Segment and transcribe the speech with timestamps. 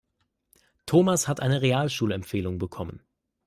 [0.87, 3.03] Thomas hat eine Realschulempfehlung bekommen.